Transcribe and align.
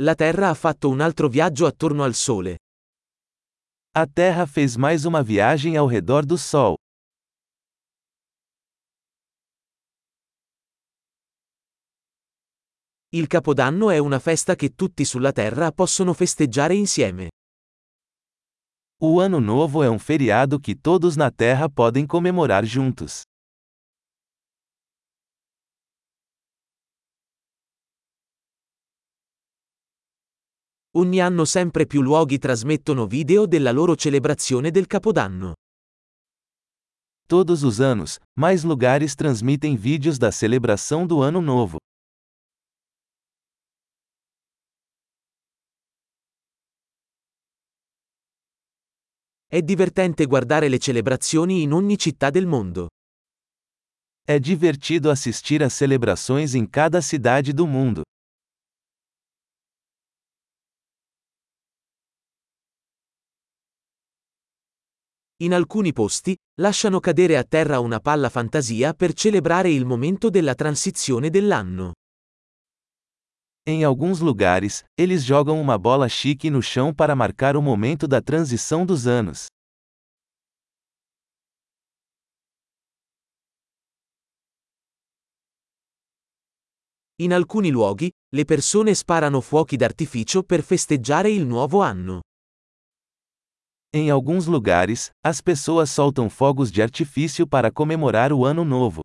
La 0.00 0.14
Terra 0.14 0.48
ha 0.48 0.54
fatto 0.54 0.88
un 0.88 1.00
altro 1.00 1.28
viaggio 1.28 1.66
attorno 1.66 2.04
al 2.04 2.14
Sole. 2.14 2.58
A 3.96 4.06
Terra 4.06 4.46
fez 4.46 4.76
mais 4.76 5.02
uma 5.02 5.24
viagem 5.24 5.76
ao 5.76 5.88
redor 5.88 6.24
do 6.24 6.36
Sol. 6.36 6.76
Il 13.08 13.26
Capodanno 13.26 13.90
è 13.90 13.98
una 13.98 14.20
festa 14.20 14.54
che 14.54 14.76
tutti 14.76 15.04
sulla 15.04 15.32
Terra 15.32 15.72
possono 15.72 16.12
festeggiare 16.12 16.76
insieme. 16.76 17.30
O 19.02 19.18
Ano 19.20 19.40
Novo 19.40 19.82
é 19.82 19.90
um 19.90 19.98
feriado 19.98 20.60
que 20.60 20.76
todos 20.76 21.16
na 21.16 21.32
Terra 21.32 21.68
podem 21.68 22.06
comemorar 22.06 22.64
juntos. 22.64 23.22
Ogni 30.96 31.20
anno 31.20 31.44
sempre 31.44 31.86
più 31.86 32.00
luoghi 32.00 32.38
trasmettono 32.38 33.06
video 33.06 33.46
della 33.46 33.72
loro 33.72 33.94
celebrazione 33.94 34.70
del 34.70 34.86
Capodanno. 34.86 35.52
Todos 37.26 37.62
os 37.62 37.78
anos, 37.78 38.18
mais 38.34 38.62
lugares 38.62 39.14
transmitem 39.14 39.76
vídeos 39.76 40.16
da 40.16 40.30
celebração 40.30 41.06
do 41.06 41.22
Ano 41.22 41.42
Novo. 41.42 41.76
È 49.46 49.60
divertente 49.60 50.24
guardare 50.24 50.68
le 50.68 50.78
celebrazioni 50.78 51.60
in 51.60 51.72
ogni 51.72 51.98
città 51.98 52.30
del 52.30 52.46
mondo. 52.46 52.88
É 54.26 54.38
divertido 54.38 55.10
assistir 55.10 55.62
às 55.62 55.74
celebrações 55.74 56.54
em 56.54 56.66
cada 56.66 57.02
cidade 57.02 57.52
do 57.52 57.66
mundo. 57.66 58.02
In 65.40 65.54
alcuni 65.54 65.92
posti, 65.92 66.36
lasciano 66.60 66.98
cadere 66.98 67.36
a 67.36 67.44
terra 67.44 67.78
una 67.78 68.00
palla 68.00 68.28
fantasia 68.28 68.92
per 68.92 69.12
celebrare 69.12 69.70
il 69.70 69.86
momento 69.86 70.30
della 70.30 70.56
transizione 70.56 71.30
dell'anno. 71.30 71.92
Em 73.64 73.84
alguns 73.84 74.18
lugares, 74.18 74.82
eles 74.96 75.22
jogam 75.22 75.60
uma 75.60 75.78
bola 75.78 76.08
chique 76.08 76.50
no 76.50 76.60
chão 76.60 76.92
para 76.92 77.14
marcar 77.14 77.54
o 77.54 77.62
momento 77.62 78.08
da 78.08 78.20
transição 78.20 78.84
dos 78.84 79.06
anos. 79.06 79.46
In 87.20 87.32
alcuni 87.32 87.70
luoghi, 87.70 88.10
le 88.34 88.44
persone 88.44 88.92
sparano 88.92 89.40
fuochi 89.40 89.76
d'artificio 89.76 90.42
per 90.42 90.64
festeggiare 90.64 91.30
il 91.30 91.46
nuovo 91.46 91.80
anno. 91.80 92.22
Em 94.00 94.10
alguns 94.10 94.46
lugares, 94.46 95.10
as 95.24 95.40
pessoas 95.40 95.90
soltam 95.90 96.30
fogos 96.30 96.70
de 96.70 96.80
artifício 96.80 97.48
para 97.48 97.68
comemorar 97.68 98.32
o 98.32 98.44
Ano 98.44 98.64
Novo. 98.64 99.00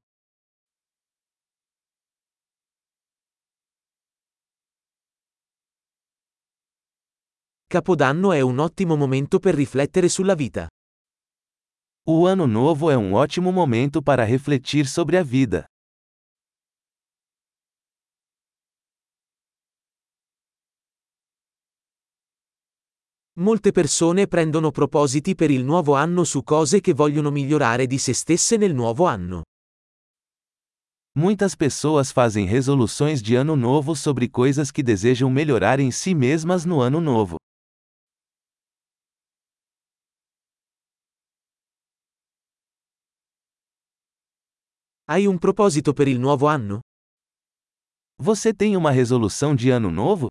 Capodanno 7.68 8.32
è 8.34 8.42
un 8.42 8.60
ottimo 8.60 8.96
momento 8.96 9.40
per 9.40 9.56
riflettere 9.56 10.08
sulla 10.10 10.36
vita. 10.36 10.68
O 12.06 12.28
Ano 12.28 12.46
Novo 12.46 12.92
é 12.92 12.96
um 12.96 13.14
ótimo 13.16 13.52
momento 13.52 14.00
para 14.00 14.24
refletir 14.24 14.86
sobre 14.86 15.18
a 15.18 15.24
vida. 15.24 15.66
Molte 23.40 23.72
persone 23.72 24.28
prendono 24.28 24.70
propositi 24.70 25.34
per 25.34 25.50
il 25.50 25.64
nuovo 25.64 25.96
anno 25.96 26.24
su 26.24 26.44
cose 26.44 26.82
che 26.82 26.94
vogliono 26.94 27.32
migliorare 27.32 27.88
di 27.88 27.98
se 27.98 28.14
stesse 28.14 28.58
nel 28.58 28.76
nuovo 28.76 29.08
anno. 29.08 29.42
Muitas 31.18 31.56
pessoas 31.56 32.12
fazem 32.12 32.46
resoluções 32.46 33.24
de 33.24 33.36
ano 33.36 33.56
novo 33.56 33.96
sobre 33.96 34.30
coisas 34.30 34.70
que 34.70 34.84
desejam 34.84 35.32
melhorar 35.32 35.80
em 35.80 35.90
si 35.90 36.14
mesmas 36.14 36.64
no 36.64 36.80
ano 36.80 37.02
novo. 37.02 37.38
Hai 45.08 45.26
un 45.26 45.40
proposito 45.40 45.92
per 45.94 46.08
il 46.08 46.20
nuovo 46.20 46.48
anno? 46.48 46.82
Você 48.20 48.54
tem 48.54 48.78
uma 48.78 48.92
resolução 48.92 49.56
de 49.56 49.72
ano 49.72 49.90
novo? 49.90 50.28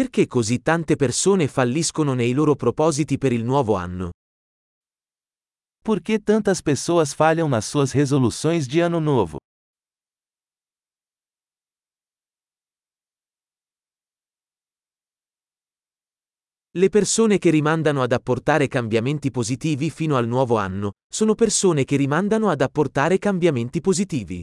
Perché 0.00 0.26
così 0.26 0.62
tante 0.62 0.96
persone 0.96 1.46
falliscono 1.46 2.14
nei 2.14 2.32
loro 2.32 2.54
propositi 2.54 3.18
per 3.18 3.32
il 3.32 3.44
nuovo 3.44 3.74
anno? 3.74 4.12
Por 5.84 6.00
que 6.00 6.18
tantas 6.18 6.62
pessoas 6.62 7.12
falham 7.12 7.50
nas 7.50 7.66
suas 7.66 7.92
resoluções 7.92 8.66
de 8.66 8.80
ano 8.80 8.98
novo? 8.98 9.36
Le 16.78 16.88
persone 16.88 17.36
che 17.36 17.50
rimandano 17.50 18.00
ad 18.00 18.12
apportare 18.12 18.68
cambiamenti 18.68 19.30
positivi 19.30 19.90
fino 19.90 20.16
al 20.16 20.26
nuovo 20.26 20.56
anno, 20.56 20.92
sono 21.12 21.34
persone 21.34 21.84
che 21.84 21.96
rimandano 21.96 22.48
ad 22.48 22.62
apportare 22.62 23.18
cambiamenti 23.18 23.82
positivi. 23.82 24.40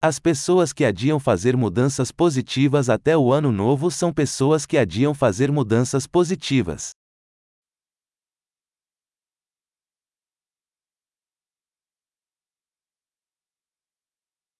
As 0.00 0.20
pessoas 0.20 0.72
que 0.72 0.84
adiam 0.84 1.18
fazer 1.18 1.56
mudanças 1.56 2.12
positivas 2.12 2.88
até 2.88 3.16
o 3.16 3.32
ano 3.32 3.50
novo 3.50 3.90
são 3.90 4.12
pessoas 4.12 4.64
que 4.64 4.78
adiam 4.78 5.12
fazer 5.12 5.50
mudanças 5.50 6.06
positivas. 6.06 6.92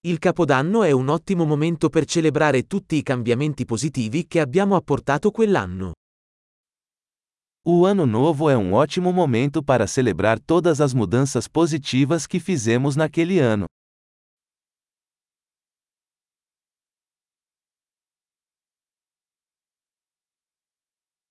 Il 0.03 0.19
Capodanno 0.19 0.83
è 0.83 0.91
un 0.91 1.09
ottimo 1.09 1.45
momento 1.45 1.89
per 1.89 2.05
celebrare 2.05 2.67
tutti 2.67 2.97
i 2.97 3.05
cambiamenti 3.05 3.65
positivi 3.65 4.27
che 4.27 4.41
abbiamo 4.41 4.75
apportato 4.75 5.31
quell'anno. 5.31 5.93
O 7.65 7.87
Ano 7.87 8.07
Novo 8.07 8.51
é 8.51 8.57
um 8.57 8.73
ótimo 8.73 9.13
momento 9.13 9.63
para 9.63 9.87
celebrar 9.87 10.41
todas 10.41 10.81
as 10.81 10.93
mudanças 10.93 11.47
positivas 11.47 12.27
que 12.27 12.41
fizemos 12.41 12.97
naquele 12.97 13.39
ano. 13.39 13.67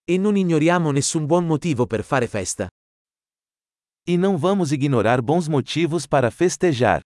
E 0.10 0.18
non 0.18 0.38
ignoriamo 0.38 0.92
nessun 0.92 1.26
buon 1.26 1.46
motivo 1.46 1.86
per 1.86 2.02
fare 2.02 2.28
festa. 2.28 2.70
E 4.08 4.16
não 4.16 4.38
vamos 4.38 4.72
ignorar 4.72 5.22
bons 5.22 5.50
motivos 5.50 6.08
para 6.08 6.32
festejar. 6.32 7.02